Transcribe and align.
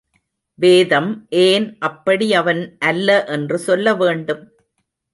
வேதம் 0.59 1.09
ஏன் 1.41 1.67
அப்படி 1.79 2.33
அவன் 2.33 2.63
அல்ல 2.79 3.23
என்று 3.27 3.59
சொல்ல 3.59 3.93
வேண்டும்? 3.95 4.43